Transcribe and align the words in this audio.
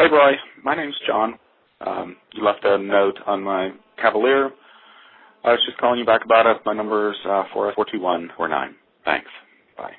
Hey, 0.00 0.06
Roy. 0.10 0.32
My 0.64 0.74
name's 0.74 0.94
John. 1.06 1.34
Um, 1.86 2.16
you 2.32 2.42
left 2.42 2.64
a 2.64 2.78
note 2.78 3.18
on 3.26 3.42
my 3.42 3.68
Cavalier. 4.00 4.48
I 5.44 5.50
was 5.50 5.60
just 5.66 5.76
calling 5.76 5.98
you 5.98 6.06
back 6.06 6.24
about 6.24 6.46
it. 6.46 6.56
My 6.64 6.72
number's 6.72 7.18
uh, 7.26 7.44
42149. 7.52 8.76
Thanks. 9.04 9.28
Bye. 9.76 9.92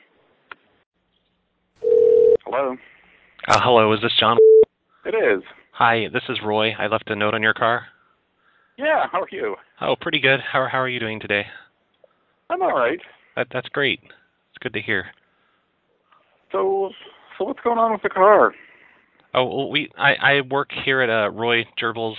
Hello? 2.43 2.75
Uh, 3.47 3.59
hello, 3.61 3.93
is 3.93 4.01
this 4.01 4.11
John? 4.19 4.37
It 5.05 5.13
is. 5.13 5.43
Hi, 5.73 6.07
this 6.11 6.23
is 6.29 6.39
Roy. 6.43 6.71
I 6.71 6.87
left 6.87 7.11
a 7.11 7.15
note 7.15 7.35
on 7.35 7.43
your 7.43 7.53
car. 7.53 7.85
Yeah, 8.79 9.05
how 9.11 9.21
are 9.21 9.29
you? 9.31 9.55
Oh, 9.81 9.95
pretty 10.01 10.19
good. 10.19 10.39
How, 10.39 10.67
how 10.67 10.79
are 10.79 10.89
you 10.89 10.99
doing 10.99 11.19
today? 11.19 11.45
I'm 12.49 12.63
all 12.63 12.73
right. 12.73 12.99
That, 13.35 13.49
that's 13.53 13.69
great. 13.69 13.99
It's 14.01 14.57
good 14.61 14.73
to 14.73 14.81
hear. 14.81 15.05
So, 16.51 16.89
so 17.37 17.45
what's 17.45 17.59
going 17.63 17.77
on 17.77 17.91
with 17.91 18.01
the 18.01 18.09
car? 18.09 18.51
Oh, 19.33 19.45
well, 19.45 19.69
we 19.69 19.89
I, 19.97 20.13
I 20.15 20.41
work 20.41 20.69
here 20.83 21.01
at 21.01 21.09
uh, 21.09 21.31
Roy 21.31 21.65
Gerbils 21.81 22.15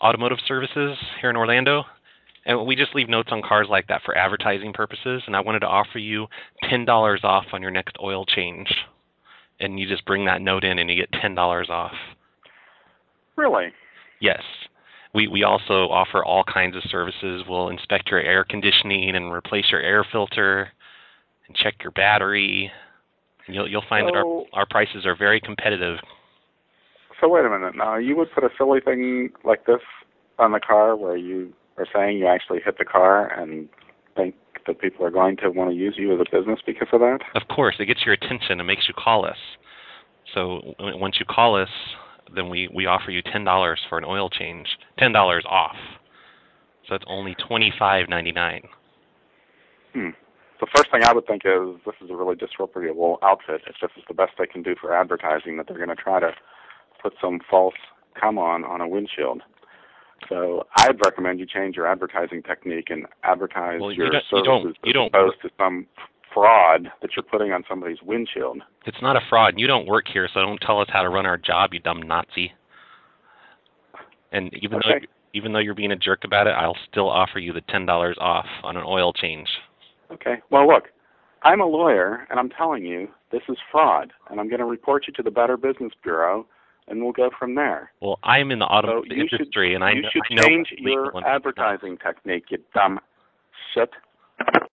Automotive 0.00 0.38
Services 0.46 0.96
here 1.20 1.28
in 1.30 1.36
Orlando, 1.36 1.84
and 2.46 2.66
we 2.66 2.76
just 2.76 2.94
leave 2.94 3.08
notes 3.08 3.28
on 3.30 3.42
cars 3.42 3.66
like 3.70 3.88
that 3.88 4.02
for 4.04 4.16
advertising 4.16 4.72
purposes. 4.72 5.22
And 5.26 5.36
I 5.36 5.40
wanted 5.40 5.60
to 5.60 5.66
offer 5.66 5.98
you 5.98 6.26
ten 6.68 6.84
dollars 6.84 7.20
off 7.24 7.44
on 7.52 7.60
your 7.60 7.70
next 7.70 7.96
oil 8.02 8.24
change, 8.24 8.68
and 9.60 9.78
you 9.78 9.86
just 9.86 10.06
bring 10.06 10.24
that 10.26 10.40
note 10.40 10.64
in 10.64 10.78
and 10.78 10.88
you 10.88 10.96
get 10.96 11.12
ten 11.20 11.34
dollars 11.34 11.68
off. 11.68 11.94
Really? 13.36 13.66
Yes. 14.20 14.42
We 15.14 15.28
we 15.28 15.44
also 15.44 15.88
offer 15.88 16.24
all 16.24 16.44
kinds 16.44 16.74
of 16.74 16.82
services. 16.90 17.44
We'll 17.48 17.68
inspect 17.68 18.10
your 18.10 18.20
air 18.20 18.44
conditioning 18.44 19.14
and 19.14 19.30
replace 19.30 19.66
your 19.70 19.80
air 19.80 20.06
filter, 20.10 20.68
and 21.46 21.56
check 21.56 21.74
your 21.82 21.92
battery. 21.92 22.70
And 23.46 23.54
you'll 23.54 23.68
you'll 23.68 23.84
find 23.88 24.06
so, 24.08 24.12
that 24.14 24.18
our 24.18 24.60
our 24.60 24.66
prices 24.66 25.04
are 25.04 25.16
very 25.16 25.40
competitive 25.40 25.98
so 27.20 27.28
wait 27.28 27.44
a 27.44 27.50
minute. 27.50 27.76
Now 27.76 27.96
you 27.96 28.16
would 28.16 28.32
put 28.32 28.44
a 28.44 28.50
silly 28.56 28.80
thing 28.80 29.30
like 29.44 29.66
this 29.66 29.80
on 30.38 30.52
the 30.52 30.60
car 30.60 30.96
where 30.96 31.16
you 31.16 31.52
are 31.78 31.86
saying 31.94 32.18
you 32.18 32.26
actually 32.26 32.60
hit 32.64 32.78
the 32.78 32.84
car 32.84 33.28
and 33.28 33.68
think 34.14 34.34
that 34.66 34.80
people 34.80 35.04
are 35.04 35.10
going 35.10 35.36
to 35.36 35.50
want 35.50 35.70
to 35.70 35.76
use 35.76 35.94
you 35.96 36.12
as 36.12 36.20
a 36.20 36.36
business 36.36 36.60
because 36.64 36.88
of 36.92 37.00
that? 37.00 37.20
Of 37.34 37.48
course, 37.48 37.76
it 37.78 37.86
gets 37.86 38.04
your 38.04 38.14
attention 38.14 38.60
and 38.60 38.66
makes 38.66 38.88
you 38.88 38.94
call 38.94 39.24
us. 39.24 39.36
So 40.34 40.74
once 40.78 41.16
you 41.18 41.26
call 41.26 41.60
us, 41.60 41.68
then 42.34 42.48
we 42.48 42.68
we 42.74 42.86
offer 42.86 43.10
you 43.10 43.22
ten 43.22 43.44
dollars 43.44 43.80
for 43.88 43.98
an 43.98 44.04
oil 44.04 44.28
change, 44.28 44.66
ten 44.98 45.12
dollars 45.12 45.44
off. 45.48 45.76
So 46.88 46.94
it's 46.94 47.04
only 47.06 47.36
twenty 47.46 47.72
five 47.78 48.08
ninety 48.08 48.32
nine. 48.32 48.62
Hmm. 49.94 50.10
The 50.58 50.66
first 50.74 50.90
thing 50.90 51.04
I 51.04 51.12
would 51.12 51.26
think 51.26 51.42
is 51.44 51.78
this 51.84 51.94
is 52.02 52.10
a 52.10 52.16
really 52.16 52.34
disreputable 52.34 53.18
outfit. 53.22 53.60
If 53.66 53.76
this 53.80 53.90
is 53.96 54.04
the 54.08 54.14
best 54.14 54.32
they 54.38 54.46
can 54.46 54.62
do 54.62 54.74
for 54.80 54.94
advertising, 54.94 55.58
that 55.58 55.68
they're 55.68 55.76
going 55.76 55.90
to 55.90 55.94
try 55.94 56.18
to 56.18 56.32
put 57.06 57.14
some 57.20 57.38
false 57.48 57.74
come 58.20 58.38
on 58.38 58.64
on 58.64 58.80
a 58.80 58.88
windshield. 58.88 59.42
So 60.28 60.66
I'd 60.78 60.98
recommend 61.04 61.38
you 61.38 61.46
change 61.46 61.76
your 61.76 61.86
advertising 61.86 62.42
technique 62.42 62.86
and 62.90 63.06
advertise 63.22 63.80
well, 63.80 63.92
your 63.92 64.06
you 64.06 64.20
services 64.30 64.32
you 64.32 64.42
don't, 64.42 64.76
you 64.84 64.92
don't, 64.92 65.14
opposed 65.14 65.40
to 65.42 65.50
some 65.58 65.86
fraud 66.34 66.90
that 67.02 67.10
you're 67.14 67.22
putting 67.22 67.52
on 67.52 67.62
somebody's 67.68 68.02
windshield. 68.02 68.58
It's 68.86 69.00
not 69.02 69.16
a 69.16 69.20
fraud. 69.28 69.54
You 69.56 69.66
don't 69.66 69.86
work 69.86 70.06
here, 70.12 70.28
so 70.32 70.40
don't 70.40 70.58
tell 70.58 70.80
us 70.80 70.88
how 70.90 71.02
to 71.02 71.10
run 71.10 71.26
our 71.26 71.36
job, 71.36 71.74
you 71.74 71.80
dumb 71.80 72.02
Nazi. 72.02 72.52
And 74.32 74.52
even 74.62 74.78
okay. 74.78 74.88
though 74.88 75.06
even 75.34 75.52
though 75.52 75.58
you're 75.58 75.74
being 75.74 75.92
a 75.92 75.96
jerk 75.96 76.24
about 76.24 76.46
it, 76.46 76.54
I'll 76.58 76.78
still 76.90 77.10
offer 77.10 77.38
you 77.38 77.52
the 77.52 77.60
ten 77.68 77.86
dollars 77.86 78.16
off 78.18 78.46
on 78.64 78.76
an 78.76 78.84
oil 78.86 79.12
change. 79.12 79.48
Okay. 80.10 80.36
Well, 80.50 80.66
look, 80.66 80.84
I'm 81.42 81.60
a 81.60 81.66
lawyer, 81.66 82.26
and 82.30 82.40
I'm 82.40 82.48
telling 82.48 82.84
you 82.84 83.08
this 83.30 83.42
is 83.48 83.58
fraud, 83.70 84.12
and 84.30 84.40
I'm 84.40 84.48
going 84.48 84.60
to 84.60 84.64
report 84.64 85.06
you 85.06 85.12
to 85.12 85.22
the 85.22 85.30
Better 85.30 85.56
Business 85.56 85.92
Bureau 86.02 86.46
and 86.88 87.02
we'll 87.02 87.12
go 87.12 87.30
from 87.38 87.54
there. 87.54 87.92
Well, 88.00 88.18
I'm 88.22 88.50
in 88.50 88.58
the 88.58 88.66
automotive 88.66 89.10
so 89.10 89.14
industry, 89.14 89.70
should, 89.70 89.74
and 89.74 89.84
I, 89.84 89.92
you 89.92 90.04
should 90.12 90.22
I 90.30 90.34
know 90.34 90.42
change 90.42 90.74
your 90.78 91.26
advertising 91.26 91.98
technique, 91.98 92.44
you 92.50 92.58
dumb 92.74 93.00
shit. 93.74 93.90